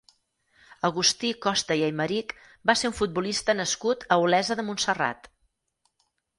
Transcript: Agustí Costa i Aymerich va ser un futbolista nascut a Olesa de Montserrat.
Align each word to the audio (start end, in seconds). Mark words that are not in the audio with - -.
Agustí 0.87 1.29
Costa 1.47 1.77
i 1.81 1.83
Aymerich 1.89 2.33
va 2.71 2.77
ser 2.83 2.91
un 2.93 2.97
futbolista 3.03 3.57
nascut 3.61 4.09
a 4.17 4.21
Olesa 4.27 4.61
de 4.61 4.69
Montserrat. 4.73 5.33